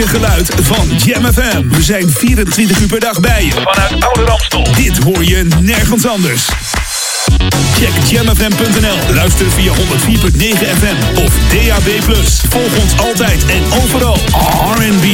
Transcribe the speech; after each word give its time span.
unieke 0.00 0.18
geluid 0.18 0.50
van 0.62 0.88
Jam 0.96 1.32
FM. 1.32 1.68
We 1.68 1.82
zijn 1.82 2.10
24 2.10 2.80
uur 2.80 2.86
per 2.86 3.00
dag 3.00 3.20
bij 3.20 3.44
je 3.44 3.50
vanuit 3.50 4.04
Oude 4.04 4.24
Ramstel. 4.24 4.72
Dit 4.74 4.98
hoor 4.98 5.24
je 5.24 5.44
nergens 5.60 6.06
anders. 6.06 6.48
Check 7.80 8.08
jamfm.nl. 8.08 9.14
Luister 9.14 9.50
via 9.50 9.72
104.9 9.72 9.78
FM 10.78 11.18
of 11.24 11.32
DAB+. 11.52 11.88
Volg 12.48 12.78
ons 12.82 12.98
altijd 12.98 13.46
en 13.46 13.62
overal. 13.82 14.16
R&B, 14.76 15.04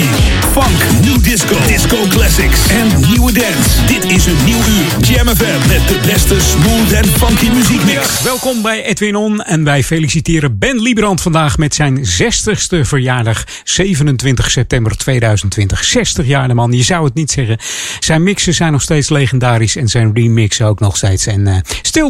funk, 0.52 1.05
new 1.05 1.23
disco, 1.23 1.56
disco 1.66 1.96
classics 2.09 2.68
en 2.68 2.87
nieuwe 3.09 3.32
dance. 3.32 3.84
Dit 3.87 4.05
is 4.05 4.27
een 4.27 4.45
nieuw 4.45 4.56
uur. 4.56 5.09
Jam 5.09 5.27
FM 5.27 5.68
met 5.68 5.88
de 5.88 6.00
beste 6.06 6.41
smooth 6.41 6.92
en 6.92 7.05
funky 7.05 7.48
muziekmix. 7.48 8.23
welkom 8.23 8.62
bij 8.62 8.84
Edwin 8.84 9.16
On 9.16 9.42
en 9.42 9.64
wij 9.64 9.83
feliciteren 9.83 10.59
Ben 10.59 10.80
Liebrand 10.80 11.20
vandaag 11.20 11.59
met 11.59 11.74
zijn 11.74 11.98
60ste 11.98 12.80
verjaardag. 12.80 13.45
27 13.64 14.51
september 14.51 14.96
2020. 14.96 15.84
60 15.84 16.27
jaar 16.27 16.48
de 16.48 16.55
man, 16.55 16.73
je 16.73 16.83
zou 16.83 17.05
het 17.05 17.14
niet 17.14 17.30
zeggen. 17.30 17.59
Zijn 18.01 18.23
mixen 18.23 18.55
zijn 18.55 18.73
nog 18.73 18.83
steeds 18.83 19.09
legendarisch 19.09 19.77
en 19.77 19.88
zijn 19.88 20.10
remixen 20.14 20.66
ook 20.66 20.80
nog 20.80 20.96
steeds. 20.96 21.27
En 21.27 21.41
uh, 21.41 21.56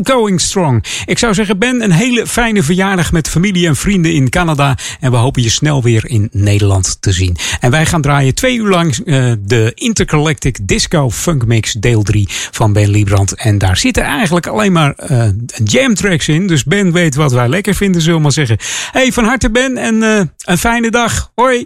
still 0.02 0.14
going 0.14 0.40
strong. 0.40 0.84
Ik 1.04 1.18
zou 1.18 1.34
zeggen, 1.34 1.58
Ben, 1.58 1.82
een 1.82 1.92
hele 1.92 2.26
fijne 2.26 2.62
verjaardag 2.62 3.12
met 3.12 3.28
familie 3.28 3.66
en 3.66 3.76
vrienden 3.76 4.12
in 4.12 4.28
Canada. 4.28 4.76
En 5.00 5.10
we 5.10 5.16
hopen 5.16 5.42
je 5.42 5.50
snel 5.50 5.82
weer 5.82 6.02
in 6.06 6.28
Nederland 6.32 6.96
te 7.00 7.12
zien. 7.12 7.36
En 7.60 7.70
wij 7.70 7.86
gaan 7.86 8.00
draaien 8.00 8.34
twee 8.34 8.56
uur 8.56 8.68
lang 8.68 8.96
uh, 9.04 9.32
de 9.40 9.72
Intergalactic 9.74 10.58
Disco 10.62 11.10
Funk 11.10 11.46
Mix 11.46 11.72
deel 11.72 12.02
3 12.02 12.28
van 12.50 12.72
Ben 12.72 12.88
Liebrand. 12.88 13.34
En 13.34 13.58
daar 13.58 13.76
zitten 13.76 14.02
eigenlijk 14.02 14.46
alleen 14.46 14.72
maar 14.72 14.94
uh, 15.10 15.24
jam 15.64 15.94
tracks 15.94 16.28
in. 16.28 16.46
Dus 16.46 16.64
Ben 16.64 16.92
weet 16.92 17.14
wat 17.14 17.32
wij 17.32 17.48
lekker 17.48 17.74
vinden, 17.74 18.00
zullen 18.00 18.16
we 18.16 18.22
maar 18.22 18.32
zeggen. 18.32 18.56
Hey, 18.92 19.12
van 19.12 19.24
harte 19.24 19.50
Ben 19.50 19.76
en 19.76 19.94
uh, 19.94 20.20
een 20.44 20.58
fijne 20.58 20.90
dag. 20.90 21.30
Hoi. 21.34 21.62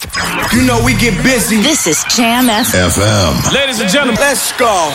You 0.51 0.65
know 0.65 0.85
we 0.85 0.93
get 0.93 1.23
busy. 1.23 1.63
This 1.63 1.87
is 1.87 2.05
Jam 2.17 2.49
FM. 2.49 3.55
Ladies 3.55 3.81
and 3.81 3.91
gentlemen, 3.91 4.19
let's 4.19 4.53
go. 4.57 4.89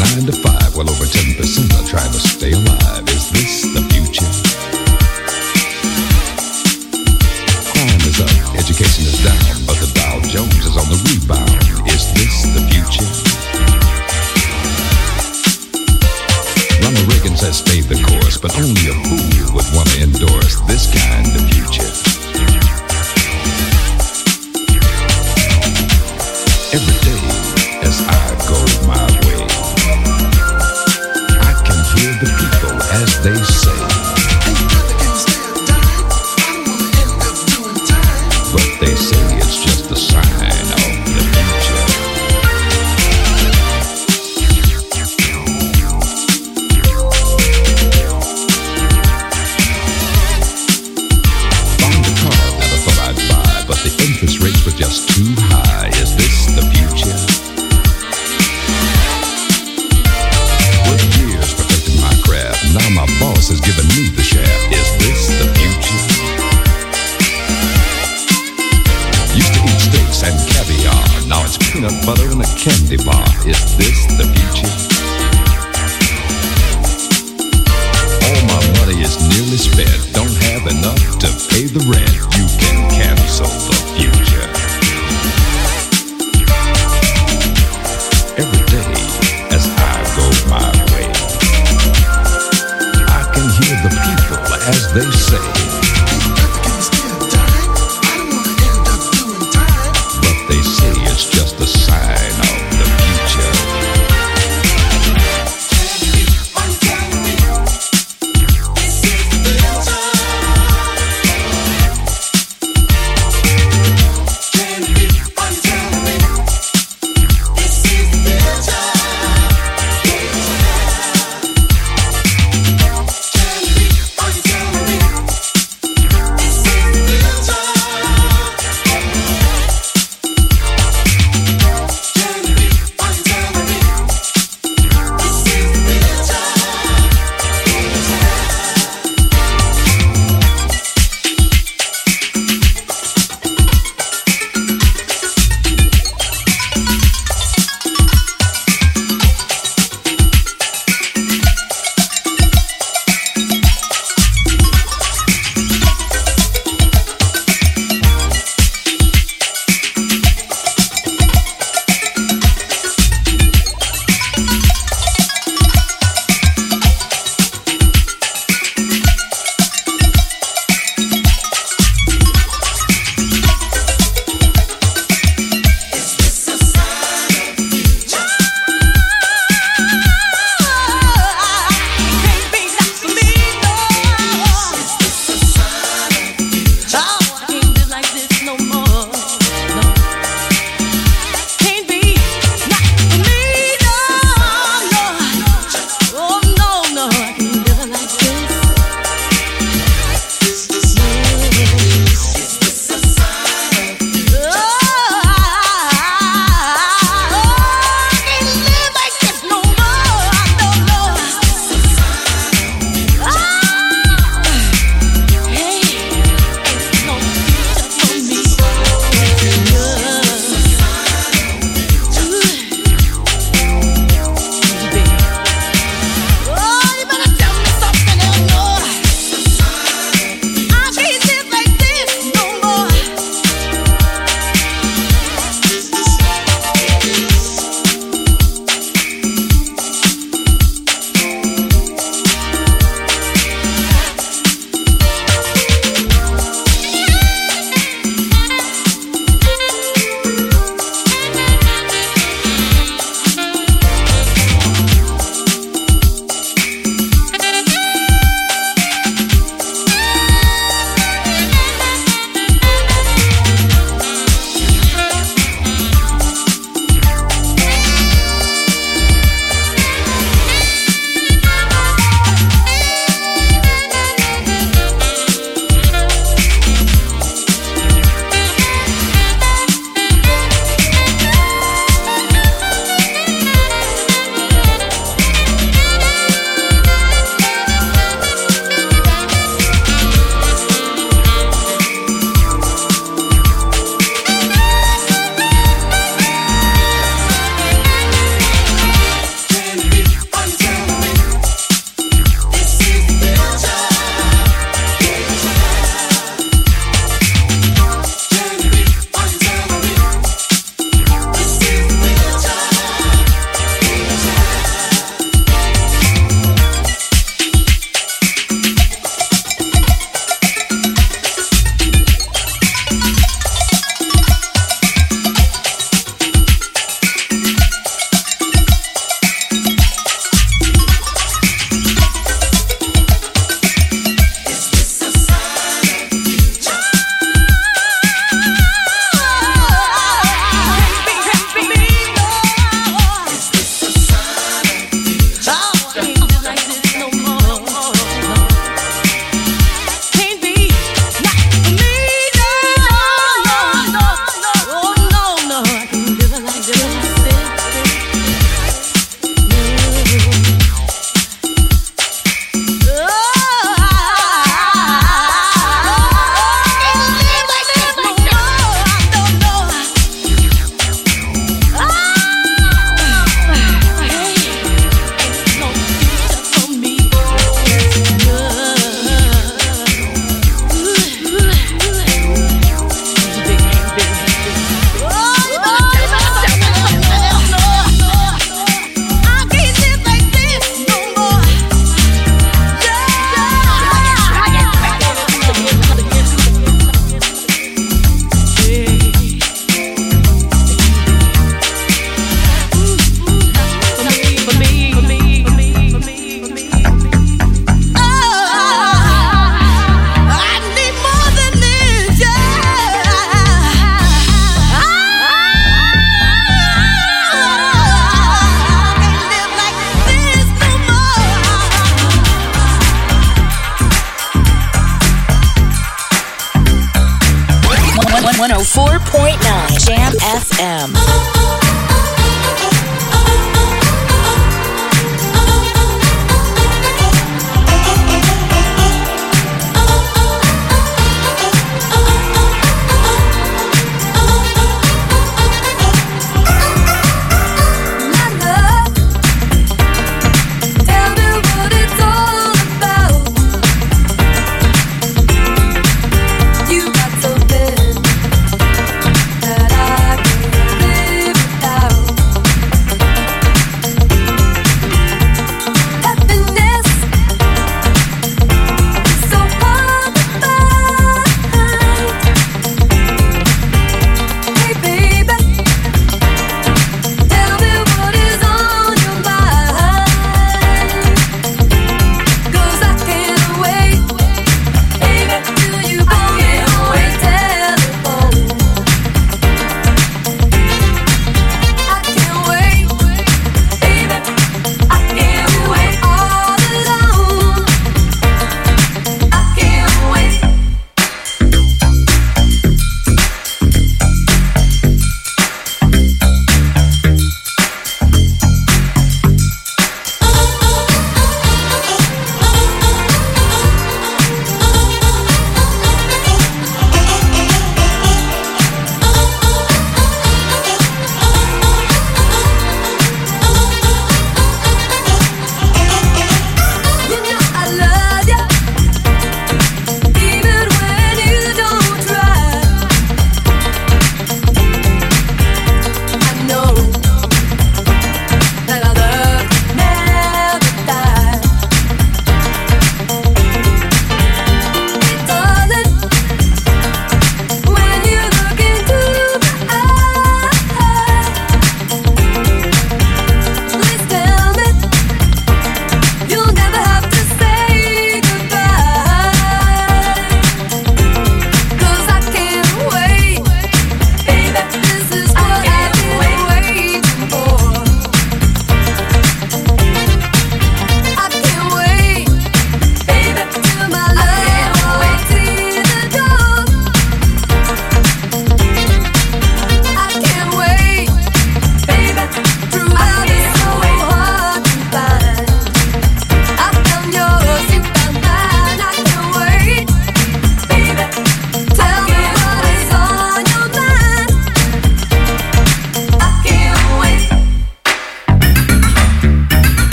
nine 0.00 0.24
to 0.24 0.32
five, 0.32 0.74
well 0.76 0.88
over 0.88 1.04
10% 1.04 1.36
are 1.76 1.86
trying 1.86 2.12
to 2.12 2.20
stay 2.20 2.52
alive. 2.52 3.19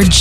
George 0.00 0.14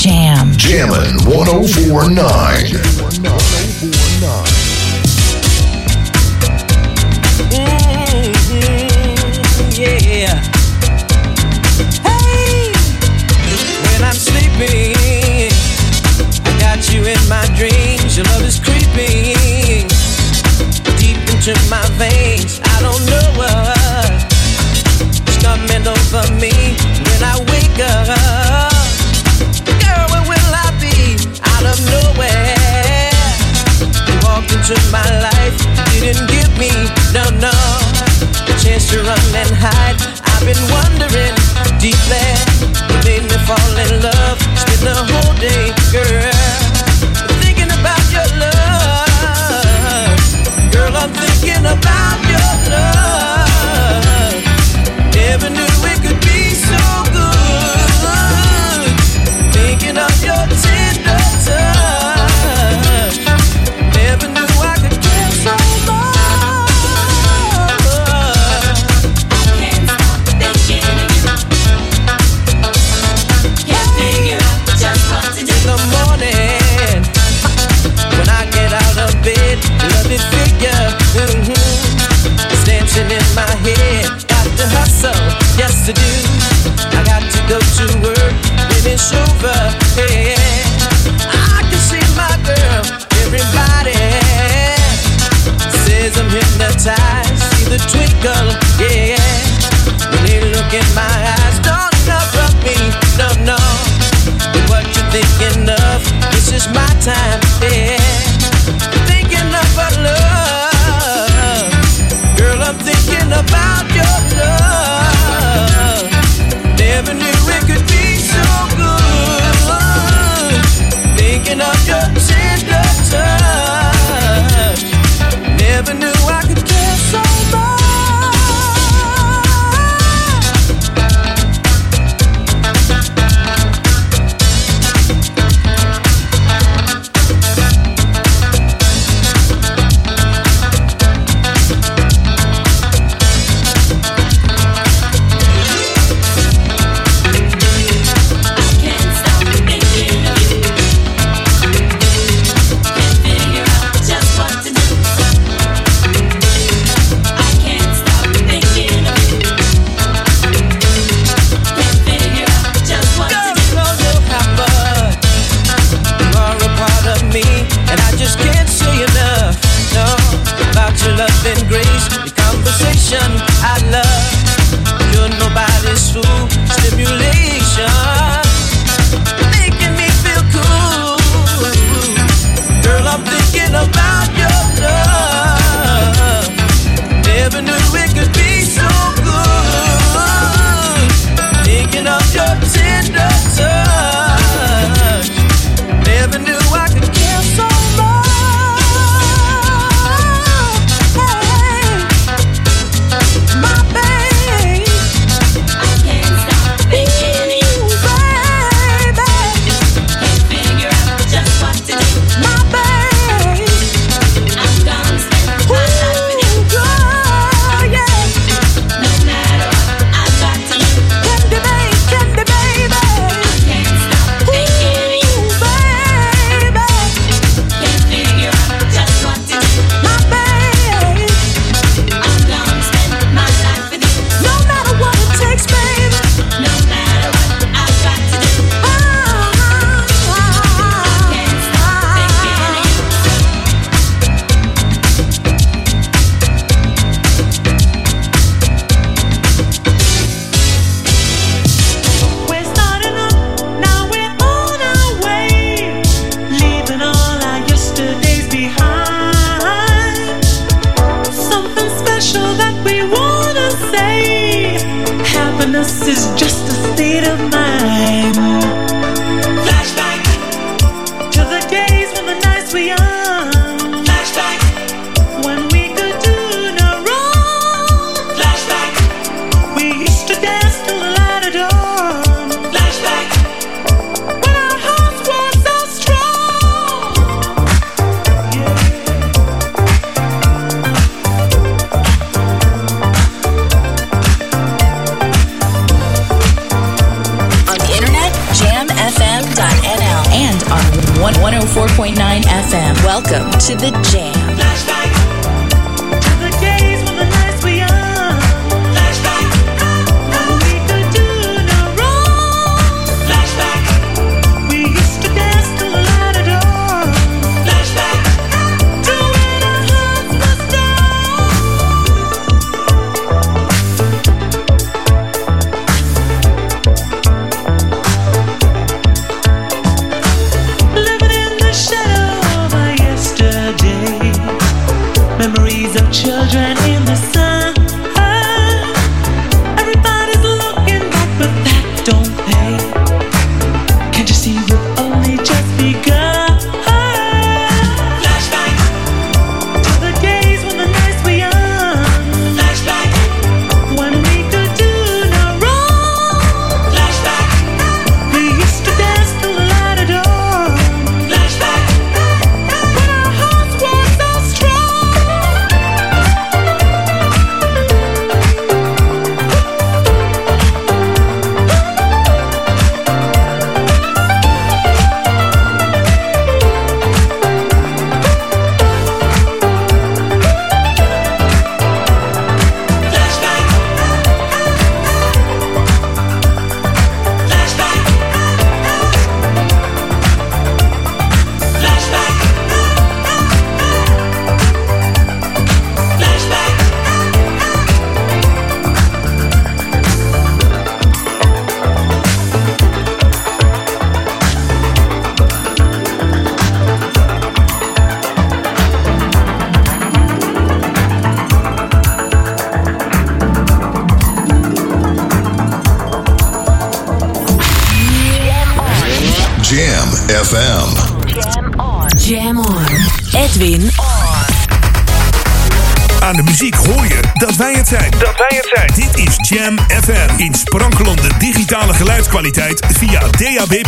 via 432.29 433.19
DAB+. 433.19 433.81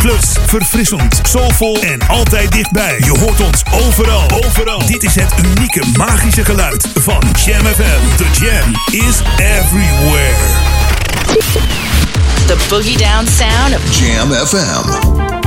Verfrissend, 0.46 1.20
soulvol 1.22 1.82
en 1.82 2.08
altijd 2.08 2.52
dichtbij. 2.52 2.96
Je 2.98 3.18
hoort 3.18 3.40
ons 3.40 3.62
overal. 3.70 4.30
Overal. 4.44 4.86
Dit 4.86 5.02
is 5.02 5.14
het 5.14 5.34
unieke 5.44 5.82
magische 5.96 6.44
geluid 6.44 6.88
van 6.94 7.22
Jam 7.44 7.64
FM. 7.64 8.16
The 8.16 8.26
Jam 8.40 8.72
is 9.06 9.20
everywhere. 9.36 10.36
The 12.46 12.56
boogie 12.68 12.98
down 12.98 13.26
sound 13.26 13.74
of 13.74 13.98
Jam 13.98 14.32
FM. 14.32 15.41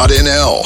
JamFM.nl. 0.00 0.59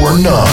1049. 0.00 0.49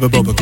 Bubba 0.00 0.22
Bubba. 0.22 0.39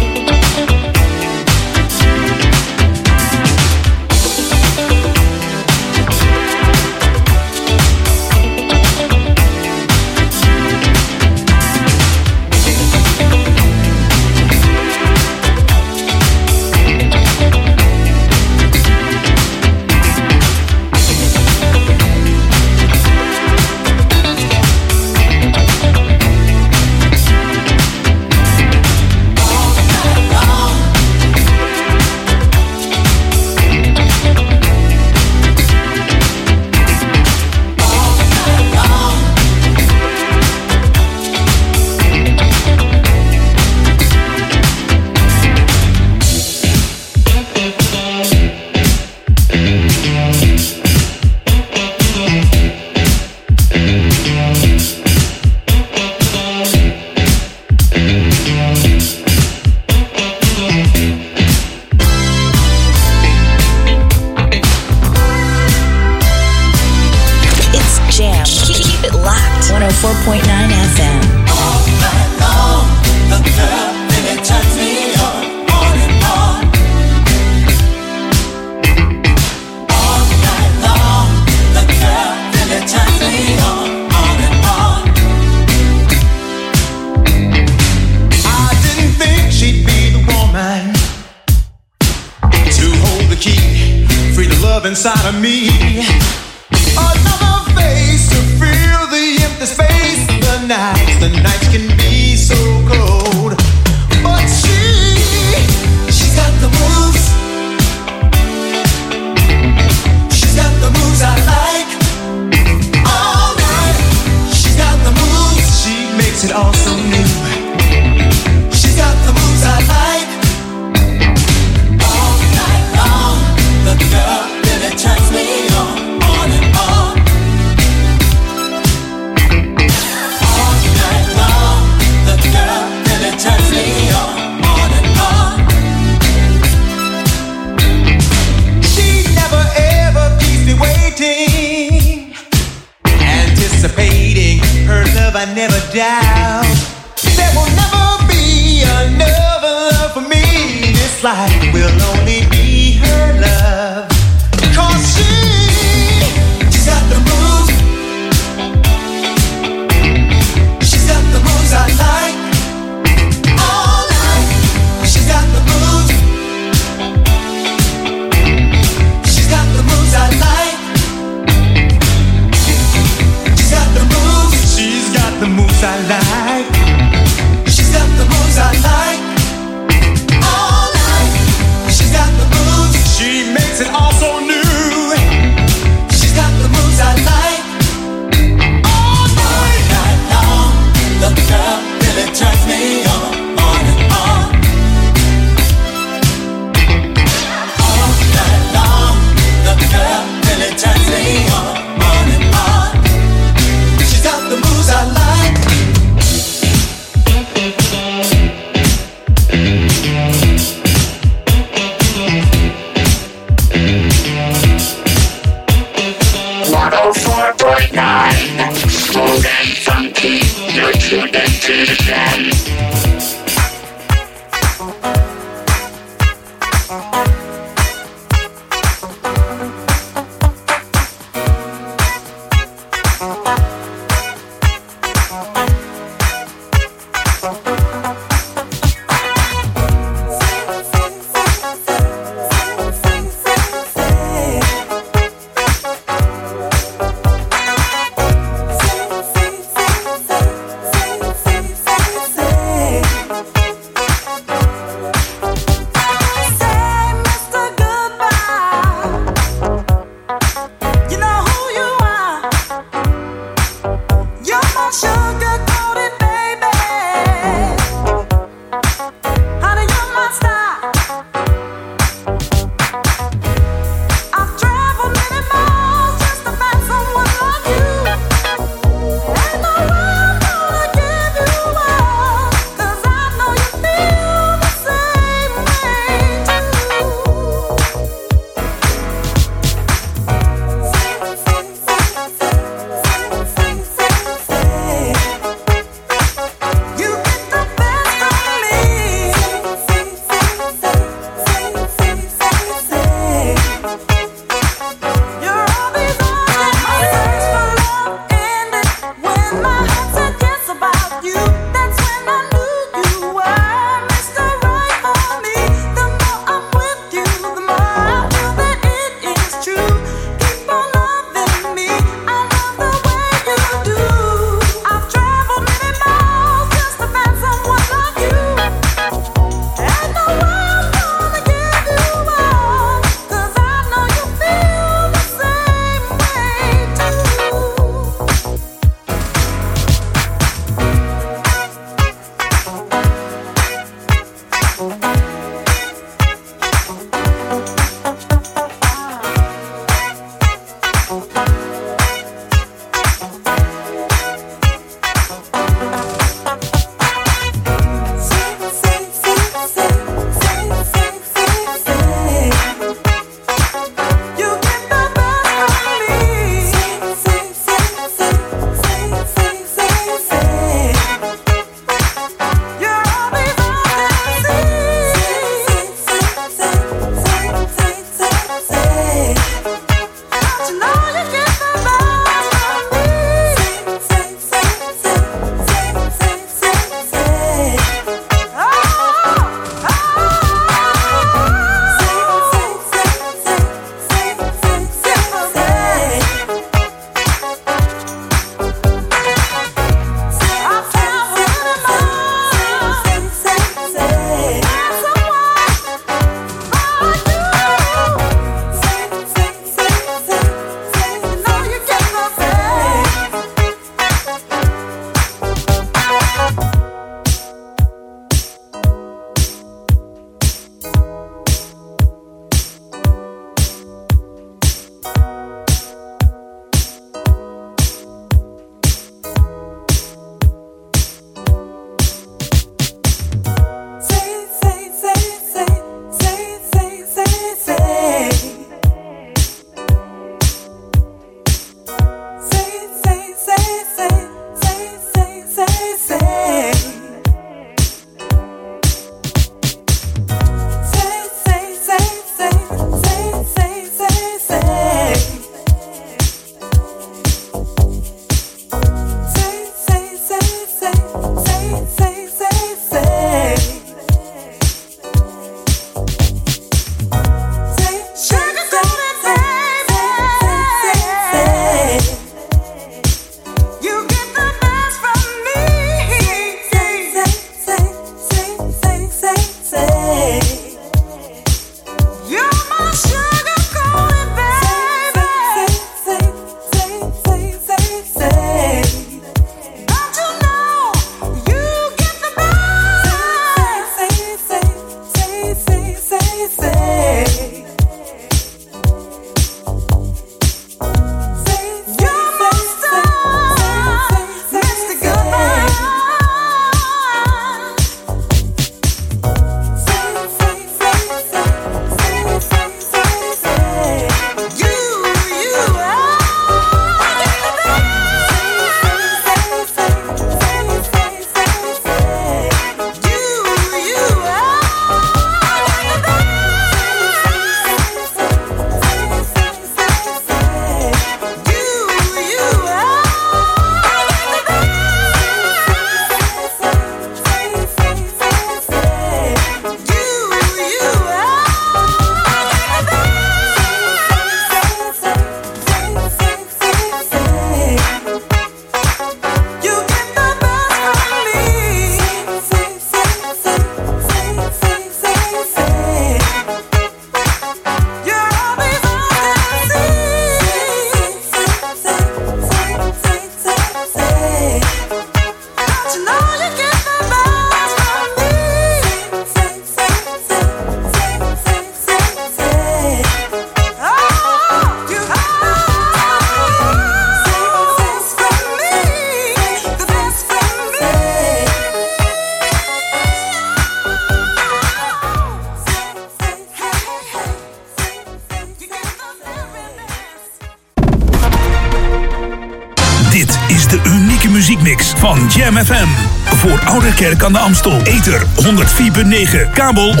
Aan 597.28 597.34
de 597.34 597.38
Amstel. 597.38 597.80
Ether 597.82 598.22
104.9, 598.22 599.52
kabel 599.52 599.94
103.3 599.94 600.00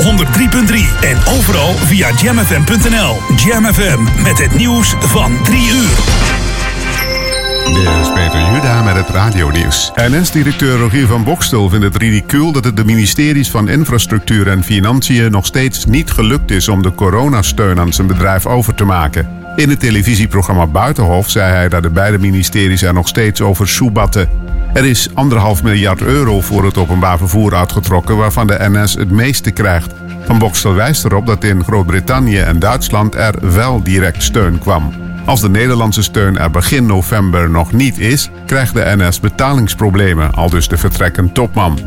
en 1.00 1.16
overal 1.38 1.74
via 1.74 2.10
jamfm.nl. 2.22 3.16
Jam 3.36 3.64
FM 3.64 4.22
met 4.22 4.38
het 4.38 4.54
nieuws 4.54 4.94
van 4.98 5.42
3 5.42 5.70
uur. 5.70 5.96
Dit 7.64 7.88
is 8.00 8.12
Peter 8.14 8.52
Juda 8.52 8.82
met 8.82 8.94
het 8.94 9.08
radionieuws. 9.08 9.92
NS-directeur 9.94 10.78
Rogier 10.78 11.06
van 11.06 11.24
Bokstel 11.24 11.68
vindt 11.68 11.84
het 11.84 11.96
ridicuul 11.96 12.52
dat 12.52 12.64
het 12.64 12.76
de 12.76 12.84
ministeries 12.84 13.50
van 13.50 13.68
Infrastructuur 13.68 14.48
en 14.48 14.64
Financiën 14.64 15.30
nog 15.30 15.46
steeds 15.46 15.84
niet 15.84 16.10
gelukt 16.10 16.50
is 16.50 16.68
om 16.68 16.82
de 16.82 16.94
coronasteun 16.94 17.80
aan 17.80 17.92
zijn 17.92 18.06
bedrijf 18.06 18.46
over 18.46 18.74
te 18.74 18.84
maken. 18.84 19.28
In 19.56 19.68
het 19.70 19.80
televisieprogramma 19.80 20.66
Buitenhof 20.66 21.30
zei 21.30 21.52
hij 21.52 21.68
dat 21.68 21.82
de 21.82 21.90
beide 21.90 22.18
ministeries 22.18 22.82
er 22.82 22.94
nog 22.94 23.08
steeds 23.08 23.40
over 23.40 23.68
soebatten. 23.68 24.28
Er 24.78 24.84
is 24.84 25.08
anderhalf 25.14 25.62
miljard 25.62 26.02
euro 26.02 26.40
voor 26.40 26.64
het 26.64 26.76
openbaar 26.76 27.18
vervoer 27.18 27.54
uitgetrokken, 27.54 28.16
waarvan 28.16 28.46
de 28.46 28.56
NS 28.58 28.94
het 28.94 29.10
meeste 29.10 29.50
krijgt. 29.50 29.92
Van 30.24 30.38
Bokstel 30.38 30.74
wijst 30.74 31.04
erop 31.04 31.26
dat 31.26 31.44
in 31.44 31.64
Groot-Brittannië 31.64 32.38
en 32.38 32.58
Duitsland 32.58 33.14
er 33.14 33.54
wel 33.54 33.82
direct 33.82 34.22
steun 34.22 34.58
kwam. 34.58 34.92
Als 35.26 35.40
de 35.40 35.48
Nederlandse 35.48 36.02
steun 36.02 36.38
er 36.38 36.50
begin 36.50 36.86
november 36.86 37.50
nog 37.50 37.72
niet 37.72 37.98
is, 37.98 38.30
krijgt 38.46 38.74
de 38.74 38.94
NS 38.96 39.20
betalingsproblemen, 39.20 40.34
al 40.34 40.50
dus 40.50 40.68
de 40.68 40.76
vertrekkend 40.76 41.34
topman. 41.34 41.78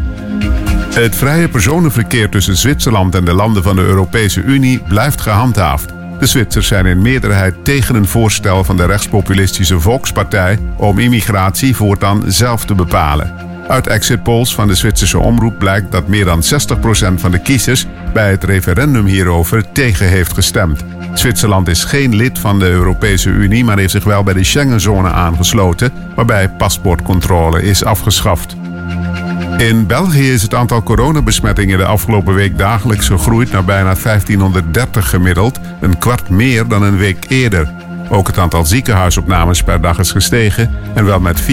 Het 0.94 1.16
vrije 1.16 1.50
personenverkeer 1.50 2.30
tussen 2.30 2.58
Zwitserland 2.58 3.16
en 3.16 3.26
de 3.26 3.34
landen 3.34 3.64
van 3.64 3.76
de 3.76 3.82
Europese 3.82 4.42
Unie 4.42 4.80
blijft 4.88 5.22
gehandhaafd. 5.22 6.01
De 6.22 6.28
Zwitsers 6.28 6.68
zijn 6.68 6.86
in 6.86 7.02
meerderheid 7.02 7.56
tegen 7.64 7.96
een 7.96 8.08
voorstel 8.08 8.64
van 8.64 8.78
de 8.78 8.86
rechtspopulistische 8.86 9.80
Volkspartij 9.80 10.60
om 10.78 11.00
immigratie 11.00 11.76
voortaan 11.76 12.24
zelf 12.28 12.66
te 12.66 12.76
bepalen. 12.76 13.34
Uit 13.68 13.88
exit 13.88 14.24
polls 14.24 14.56
van 14.56 14.68
de 14.68 14.76
Zwitserse 14.76 15.20
omroep 15.20 15.60
blijkt 15.60 15.92
dat 15.92 16.08
meer 16.08 16.26
dan 16.26 16.42
60% 16.44 17.14
van 17.16 17.32
de 17.32 17.40
kiezers 17.40 17.86
bij 18.14 18.30
het 18.30 18.44
referendum 18.44 19.06
hierover 19.06 19.72
tegen 19.72 20.08
heeft 20.08 20.34
gestemd. 20.34 20.84
Zwitserland 21.14 21.68
is 21.68 21.84
geen 21.84 22.16
lid 22.16 22.40
van 22.40 22.60
de 22.60 22.70
Europese 22.70 23.30
Unie, 23.30 23.64
maar 23.64 23.78
heeft 23.78 23.92
zich 23.92 24.04
wel 24.04 24.24
bij 24.24 24.34
de 24.34 24.44
Schengenzone 24.44 25.10
aangesloten, 25.10 25.92
waarbij 26.16 26.50
paspoortcontrole 26.50 27.64
is 27.64 27.84
afgeschaft. 27.84 28.56
In 29.58 29.88
België 29.88 30.32
is 30.32 30.42
het 30.42 30.56
aantal 30.56 30.84
coronabesmettingen 30.84 31.78
de 31.78 31.86
afgelopen 31.86 32.34
week 32.34 32.58
dagelijks 32.58 33.08
gegroeid 33.08 33.52
naar 33.52 33.66
bijna 33.66 33.96
1530 34.04 35.10
gemiddeld, 35.10 35.60
een 35.82 35.98
kwart 35.98 36.30
meer 36.30 36.68
dan 36.68 36.84
een 36.84 36.98
week 36.98 37.26
eerder. 37.28 37.74
Ook 38.10 38.28
het 38.28 38.38
aantal 38.38 38.66
ziekenhuisopnames 38.66 39.64
per 39.64 39.82
dag 39.82 40.00
is 40.00 40.12
gestegen 40.12 40.72
en 40.94 41.06
wel 41.06 41.20
met 41.20 41.42
44% 41.42 41.46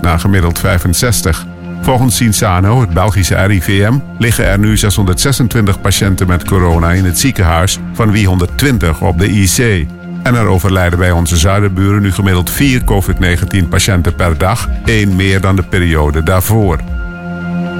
naar 0.00 0.20
gemiddeld 0.20 0.58
65. 0.58 1.46
Volgens 1.80 2.16
Cinsano, 2.16 2.80
het 2.80 2.90
Belgische 2.90 3.34
RIVM, 3.34 3.94
liggen 4.18 4.46
er 4.46 4.58
nu 4.58 4.76
626 4.76 5.80
patiënten 5.80 6.26
met 6.26 6.44
corona 6.44 6.92
in 6.92 7.04
het 7.04 7.18
ziekenhuis, 7.18 7.78
van 7.92 8.10
wie 8.10 8.26
120 8.26 9.00
op 9.00 9.18
de 9.18 9.28
IC. 9.28 9.86
En 10.22 10.34
er 10.34 10.46
overlijden 10.46 10.98
bij 10.98 11.10
onze 11.10 11.36
zuiderburen 11.36 12.02
nu 12.02 12.12
gemiddeld 12.12 12.50
4 12.50 12.82
COVID-19 12.84 13.68
patiënten 13.68 14.14
per 14.14 14.38
dag, 14.38 14.68
één 14.84 15.16
meer 15.16 15.40
dan 15.40 15.56
de 15.56 15.62
periode 15.62 16.22
daarvoor. 16.22 16.78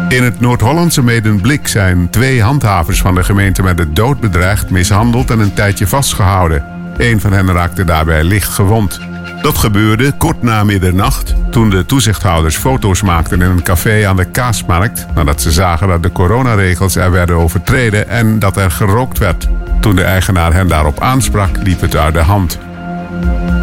In 0.08 0.22
het 0.22 0.40
Noord-Hollandse 0.40 1.02
Medemblik 1.02 1.68
zijn 1.68 2.10
twee 2.10 2.42
handhavers 2.42 3.00
van 3.00 3.14
de 3.14 3.24
gemeente 3.24 3.62
met 3.62 3.76
de 3.76 3.92
dood 3.92 4.20
bedreigd, 4.20 4.70
mishandeld 4.70 5.30
en 5.30 5.38
een 5.38 5.54
tijdje 5.54 5.86
vastgehouden. 5.86 6.64
Een 6.96 7.20
van 7.20 7.32
hen 7.32 7.52
raakte 7.52 7.84
daarbij 7.84 8.24
licht 8.24 8.48
gewond. 8.48 9.00
Dat 9.42 9.58
gebeurde 9.58 10.12
kort 10.12 10.42
na 10.42 10.64
middernacht, 10.64 11.34
toen 11.50 11.70
de 11.70 11.86
toezichthouders 11.86 12.56
foto's 12.56 13.02
maakten 13.02 13.42
in 13.42 13.50
een 13.50 13.62
café 13.62 14.08
aan 14.08 14.16
de 14.16 14.24
Kaasmarkt, 14.24 15.06
nadat 15.14 15.40
ze 15.40 15.52
zagen 15.52 15.88
dat 15.88 16.02
de 16.02 16.12
coronaregels 16.12 16.96
er 16.96 17.10
werden 17.10 17.36
overtreden 17.36 18.08
en 18.08 18.38
dat 18.38 18.56
er 18.56 18.70
gerookt 18.70 19.18
werd. 19.18 19.48
Toen 19.80 19.96
de 19.96 20.04
eigenaar 20.04 20.52
hen 20.52 20.68
daarop 20.68 21.00
aansprak, 21.00 21.56
liep 21.62 21.80
het 21.80 21.96
uit 21.96 22.14
de 22.14 22.20
hand. 22.20 22.58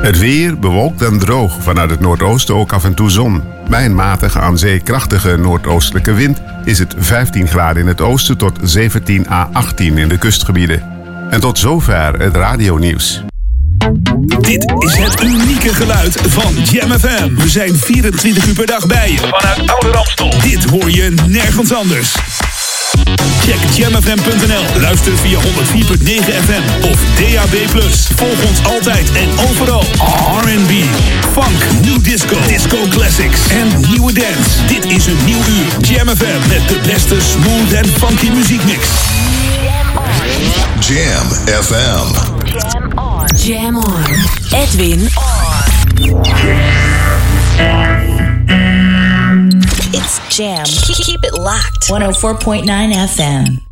Het 0.01 0.19
weer 0.19 0.59
bewolkt 0.59 1.01
en 1.01 1.19
droog, 1.19 1.57
vanuit 1.61 1.89
het 1.89 1.99
noordoosten 1.99 2.55
ook 2.55 2.73
af 2.73 2.83
en 2.83 2.93
toe 2.93 3.09
zon. 3.09 3.43
Bij 3.69 3.85
een 3.85 3.95
matige 3.95 4.39
aan 4.39 4.57
zee 4.57 4.79
krachtige 4.79 5.37
noordoostelijke 5.37 6.13
wind 6.13 6.41
is 6.63 6.79
het 6.79 6.95
15 6.97 7.47
graden 7.47 7.81
in 7.81 7.87
het 7.87 8.01
oosten 8.01 8.37
tot 8.37 8.59
17 8.61 9.29
à 9.29 9.49
18 9.51 9.97
in 9.97 10.09
de 10.09 10.17
kustgebieden. 10.17 10.83
En 11.29 11.39
tot 11.39 11.59
zover 11.59 12.19
het 12.19 12.35
radionieuws. 12.35 13.23
Dit 14.39 14.73
is 14.77 14.97
het 14.97 15.23
unieke 15.23 15.73
geluid 15.73 16.21
van 16.27 16.53
Jam 16.63 16.91
FM. 16.91 17.35
We 17.35 17.49
zijn 17.49 17.75
24 17.75 18.47
uur 18.47 18.53
per 18.53 18.65
dag 18.65 18.85
bij 18.85 19.11
je. 19.11 19.17
Vanuit 19.17 19.69
Oude 19.69 19.91
Ramstel. 19.91 20.33
Dit 20.41 20.63
hoor 20.63 20.91
je 20.91 21.13
nergens 21.27 21.73
anders. 21.73 22.15
Check 23.45 23.59
jamfm.nl. 23.73 24.81
Luister 24.81 25.17
via 25.17 25.39
104.9 25.39 25.43
FM 26.45 26.63
of 26.91 26.99
DAB+. 27.15 27.55
Volg 28.15 28.45
ons 28.49 28.63
altijd 28.63 29.11
en 29.11 29.29
overal. 29.49 29.83
R&B, 30.43 30.71
funk, 31.31 31.85
new 31.85 32.03
disco, 32.03 32.35
disco 32.47 32.77
classics 32.89 33.41
en 33.49 33.67
nieuwe 33.89 34.13
dance. 34.13 34.65
Dit 34.67 34.85
is 34.85 35.05
een 35.05 35.25
nieuw 35.25 35.41
uur. 35.49 35.65
Jam 35.87 36.07
FM 36.07 36.47
met 36.47 36.67
de 36.67 36.79
beste 36.85 37.15
smooth 37.21 37.71
en 37.71 37.85
funky 37.85 38.29
muziekmix. 38.29 38.87
Jam 40.79 41.27
FM. 41.63 42.39
Jam 43.35 43.77
on. 43.77 44.03
Edwin 44.51 45.09
It's 47.63 48.30
Jam. 50.31 50.65
Keep 50.65 51.25
it 51.25 51.33
locked. 51.33 51.89
104.9 51.89 52.63
FM. 52.65 53.70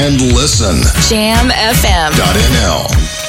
And 0.00 0.20
listen. 0.32 0.76
Jam 1.08 1.50
FM. 1.50 2.12
NL. 2.16 3.21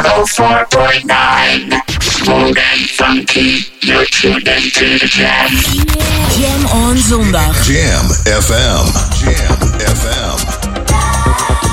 Four 0.00 0.64
point 0.70 1.04
nine, 1.04 1.72
Smooth 2.00 2.56
and 2.56 2.88
funky. 2.88 3.66
You're 3.82 4.06
tuned 4.06 4.48
into 4.48 4.98
the 4.98 5.06
jam. 5.06 5.50
Jam 6.30 6.66
on 6.72 6.96
zondag. 6.96 7.52
Jam 7.64 8.06
FM. 8.24 8.86
Jam 9.20 9.58
FM. 9.78 11.69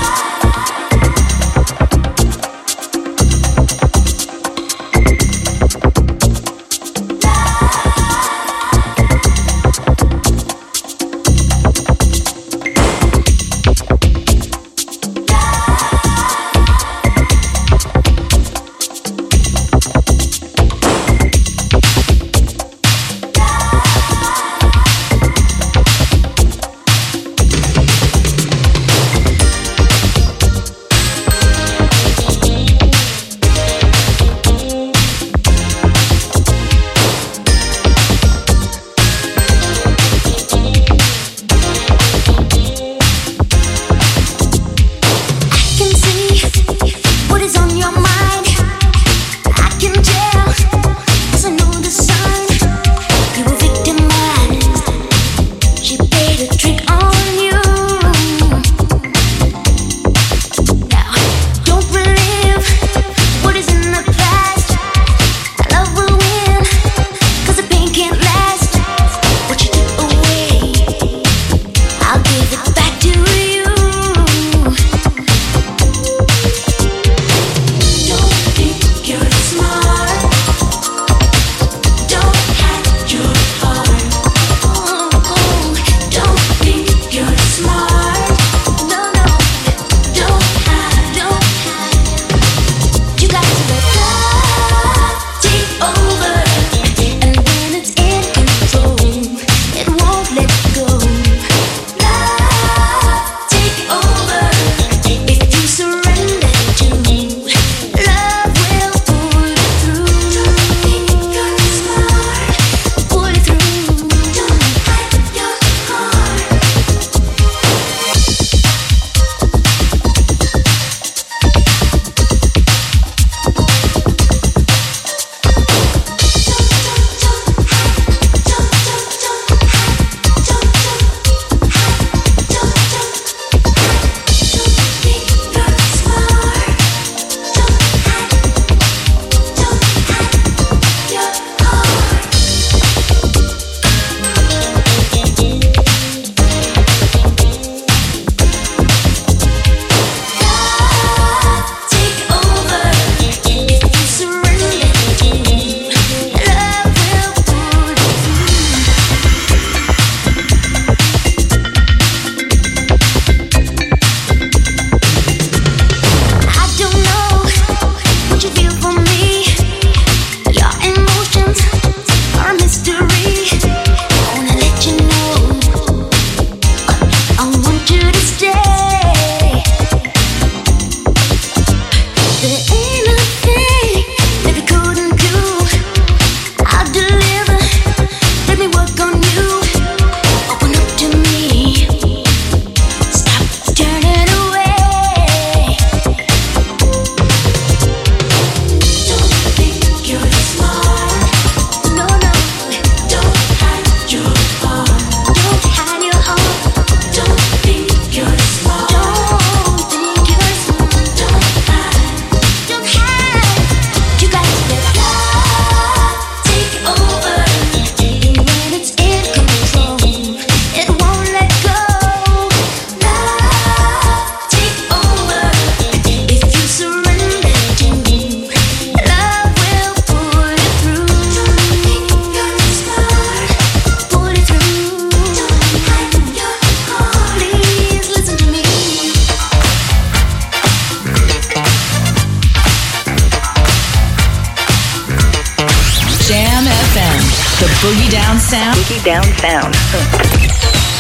Boogie 247.82 248.10
Down 248.10 248.40
Sound. 248.40 248.76
Boogie 248.76 249.04
Down 249.04 249.24
Sound. 249.38 249.74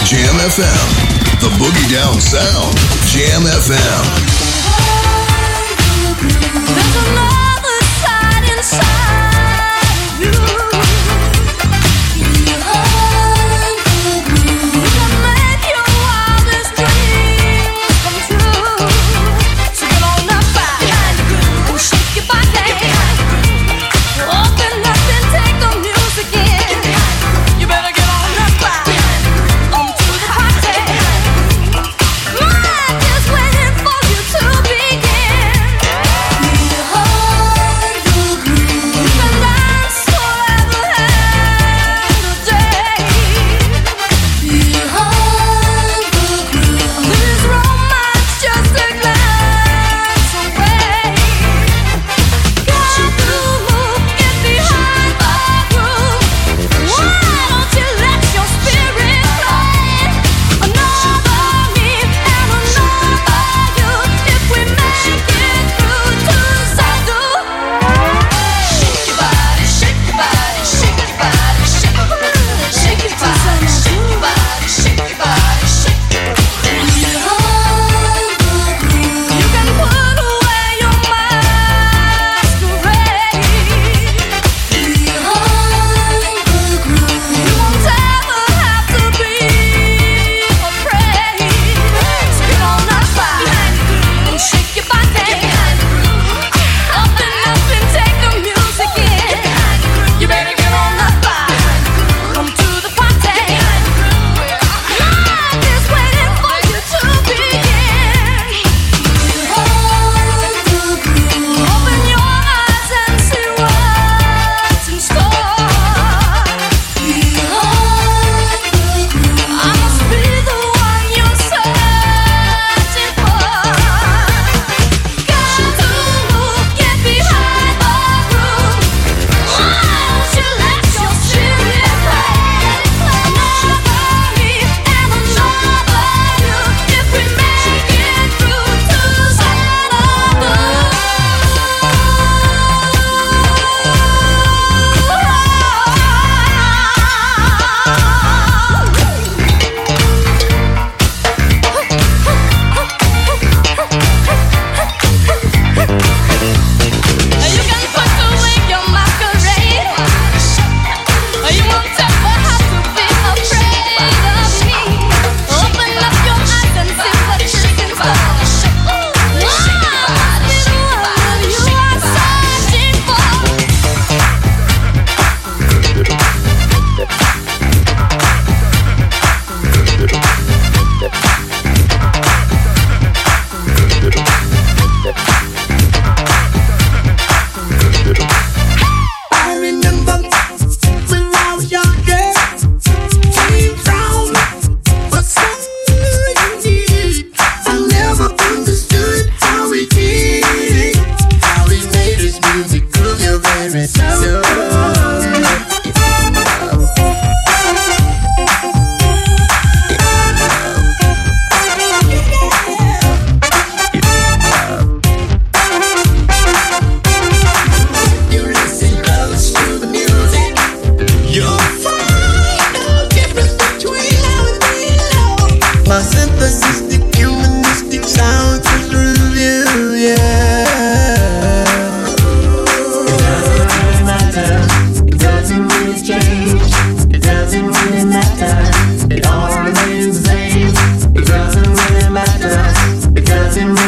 Jam 0.05 0.35
FM. 0.37 0.87
The 1.41 1.49
Boogie 1.57 1.89
Down 1.91 2.21
Sound. 2.21 2.77
Jam 3.07 3.41
FM. 3.43 4.07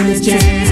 this 0.10 0.26
chance. 0.26 0.69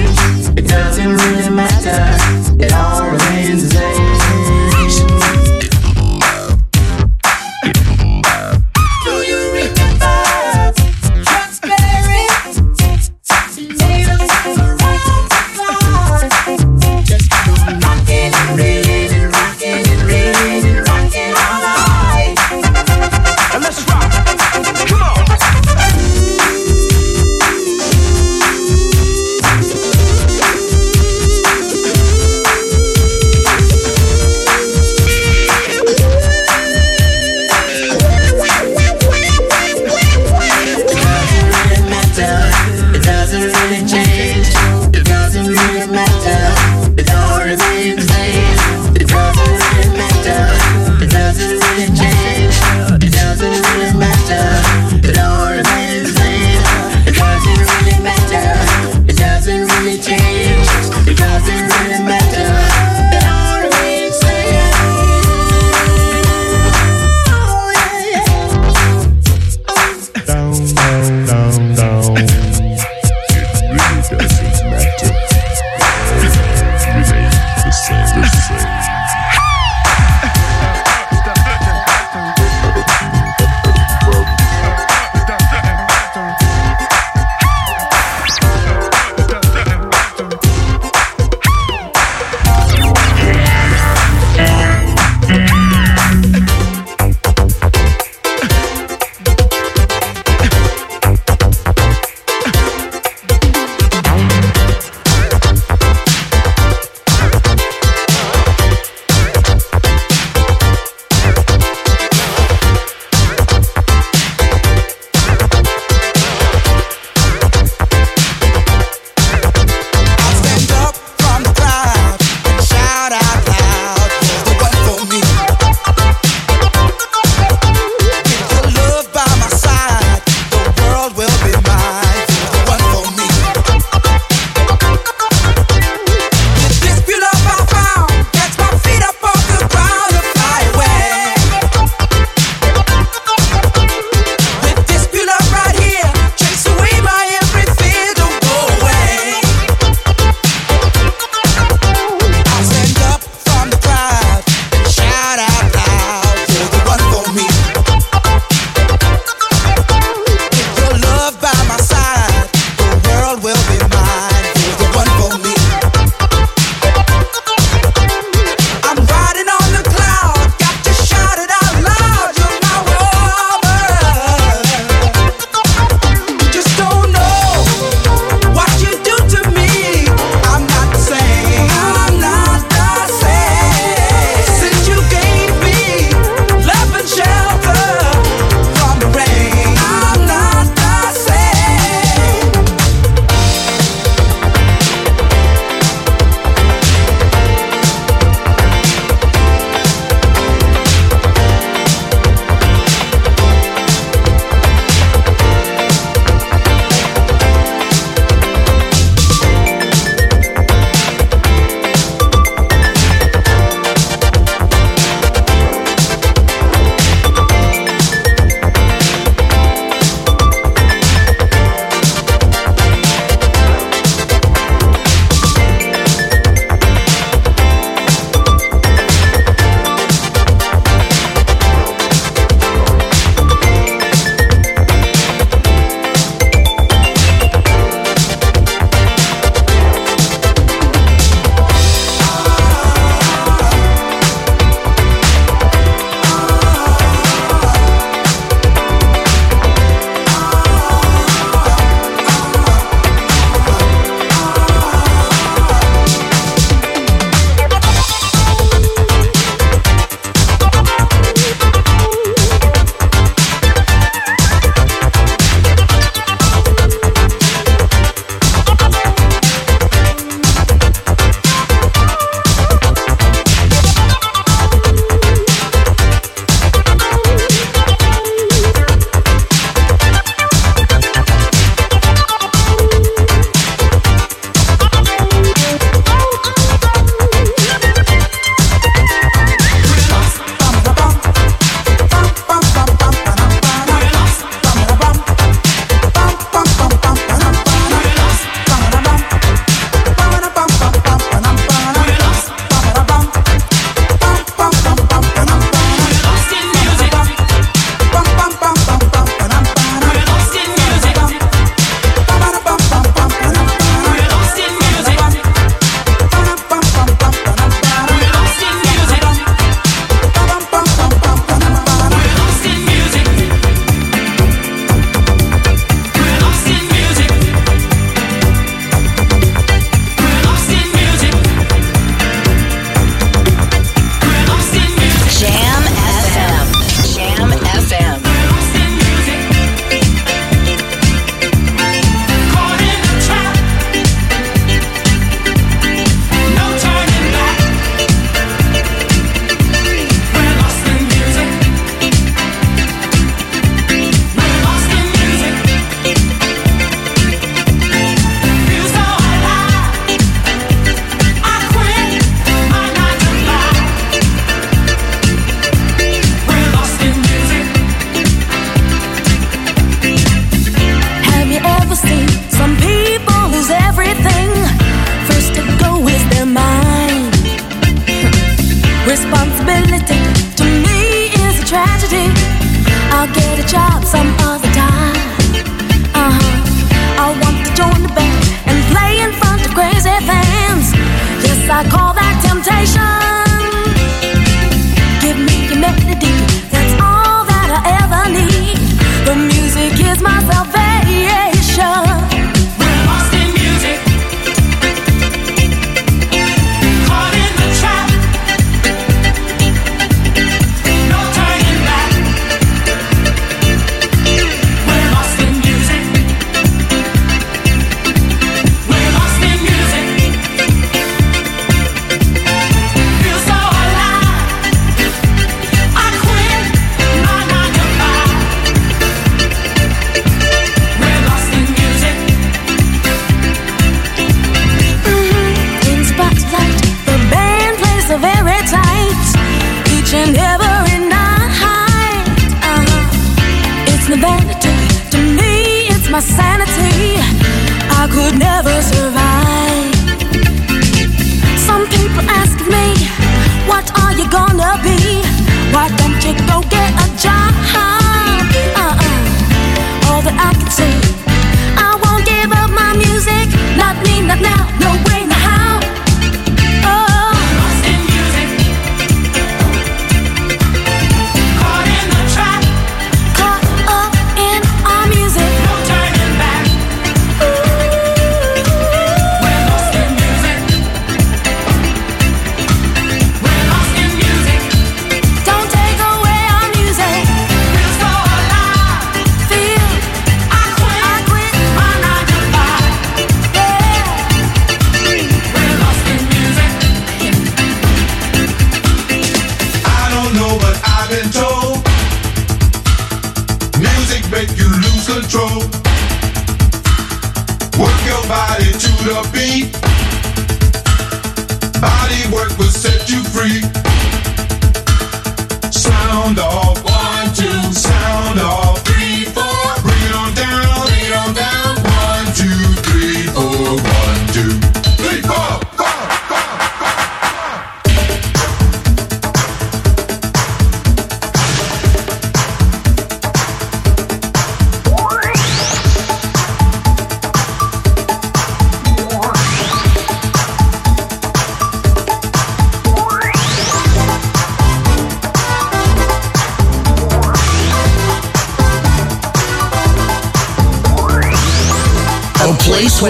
will 512.58 512.87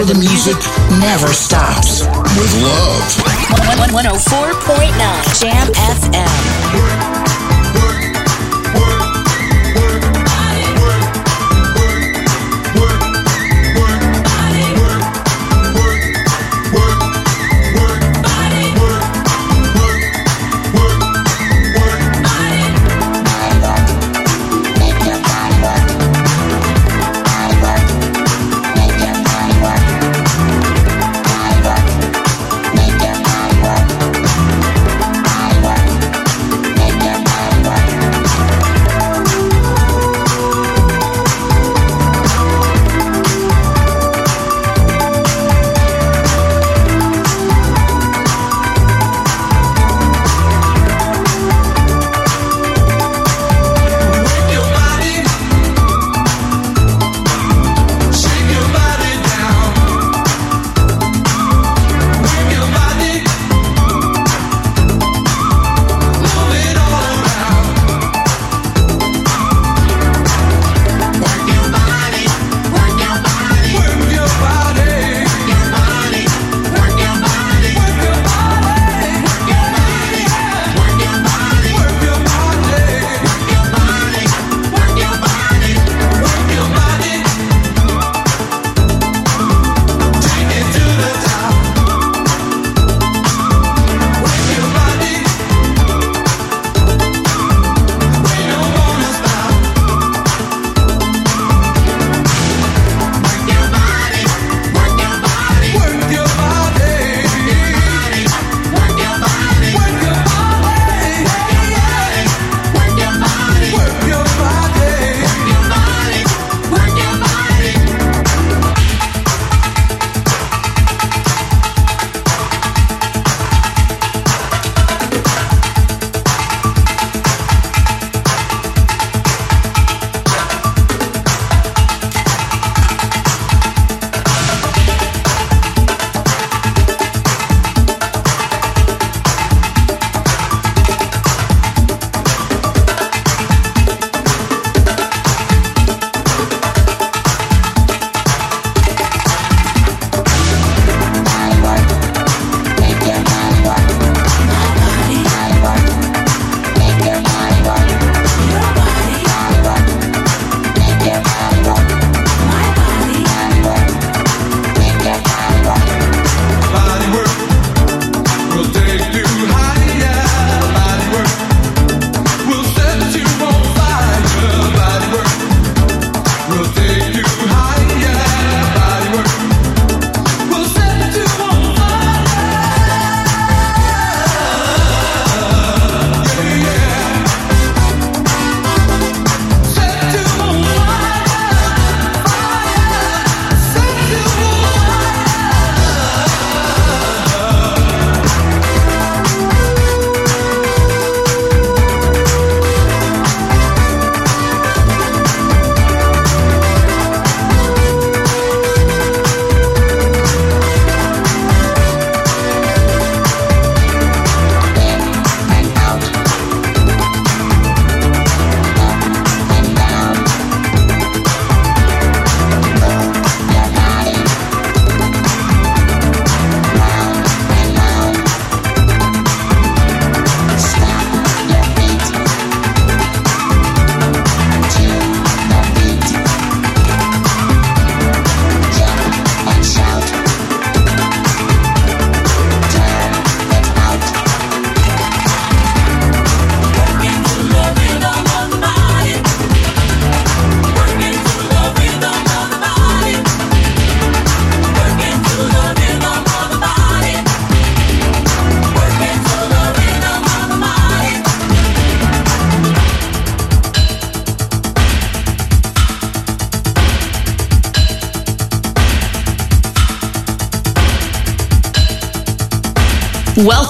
the 0.08 0.14
music 0.14 0.56
never 1.00 1.28
stops. 1.34 2.06
With 2.34 2.62
love. 2.62 3.02
104.9 3.92 5.40
Jam 5.40 5.66
FM. 5.74 6.47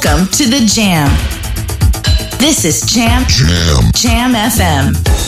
Welcome 0.00 0.28
to 0.28 0.44
the 0.44 0.64
Jam. 0.64 1.08
This 2.38 2.64
is 2.64 2.82
Jam 2.82 3.24
Jam, 3.26 3.90
Jam 3.92 4.32
FM. 4.32 5.27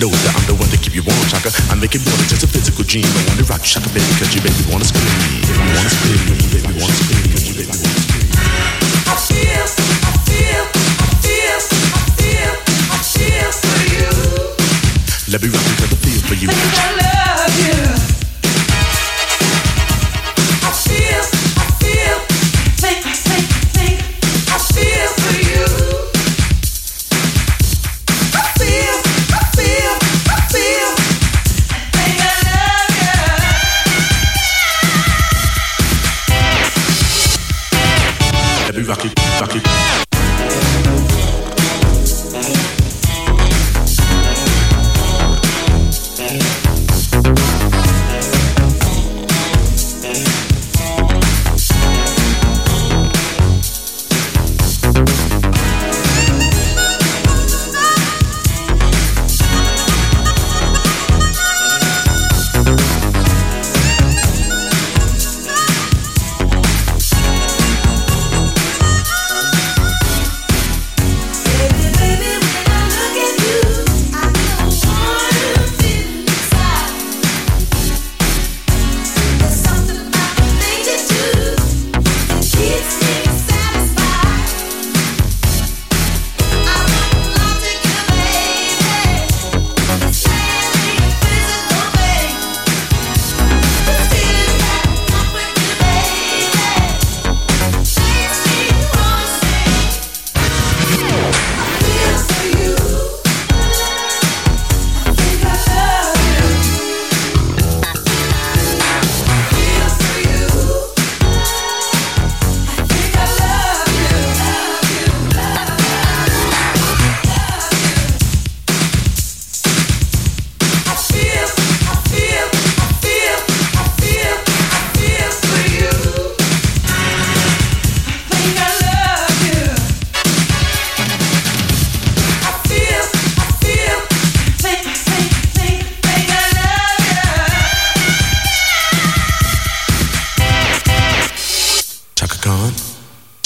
loser. 0.00 0.32
I'm 0.32 0.44
the 0.48 0.54
one 0.56 0.68
to 0.70 0.78
keep 0.78 0.94
you 0.94 1.04
warm, 1.04 1.20
chaka. 1.28 1.52
I 1.70 1.74
make 1.76 1.94
it 1.94 2.02
more 2.04 2.16
than 2.16 2.28
just 2.28 2.42
a 2.42 2.48
physical 2.48 2.84
dream. 2.84 3.04
I 3.04 3.22
wanna 3.28 3.44
rock 3.44 3.60
you, 3.60 3.70
chaka, 3.76 3.88
baby, 3.92 4.08
cause 4.16 4.32
you 4.34 4.40
baby 4.40 4.64
wanna 4.72 4.84
spin 4.84 5.04
scream. 5.04 5.44
Wanna 5.76 5.90
spin 5.90 6.34
me. 6.34 6.39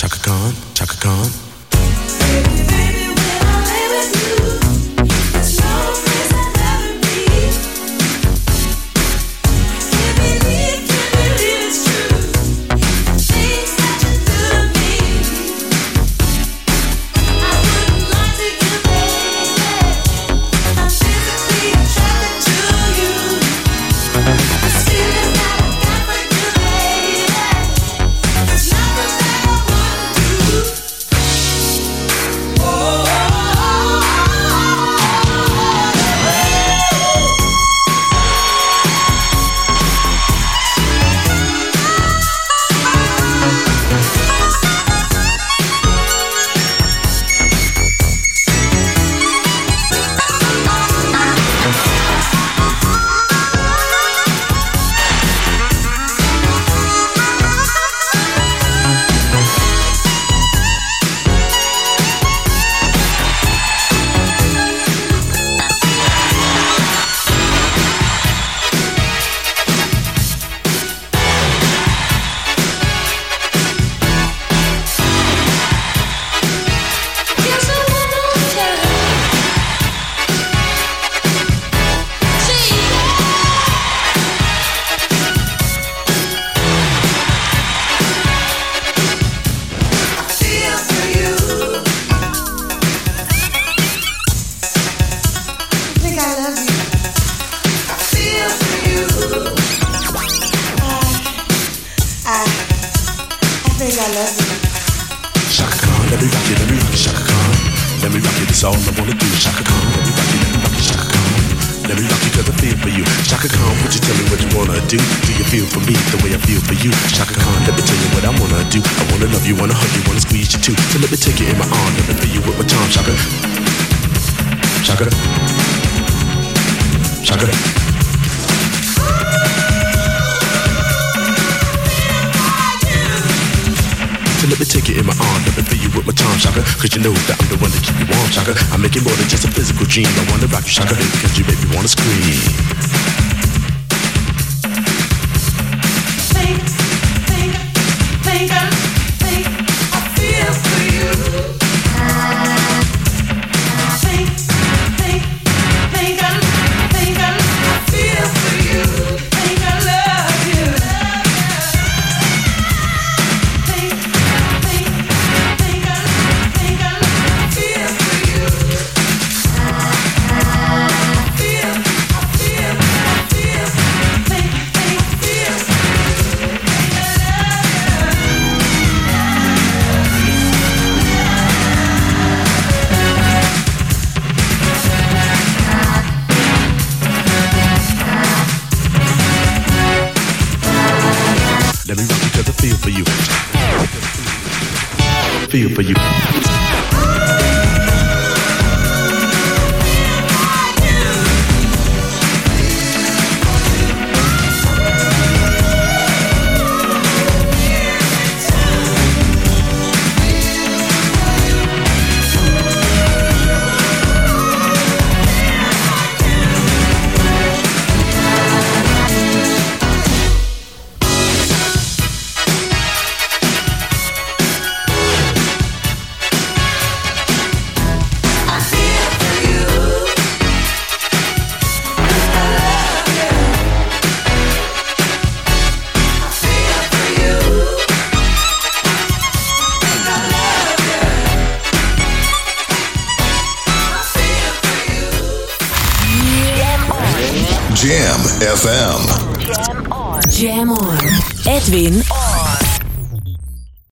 Chaka 0.05 0.19
Khan, 0.19 0.55
Chaka 0.75 0.97
Khan. 1.01 2.74